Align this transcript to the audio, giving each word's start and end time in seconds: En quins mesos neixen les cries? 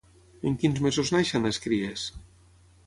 En 0.51 0.55
quins 0.63 0.81
mesos 0.85 1.13
neixen 1.17 1.47
les 1.49 1.61
cries? 1.67 2.09